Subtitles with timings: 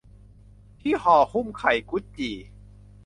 [0.81, 2.35] ที่ห่อหุ้มไข่กุดจี่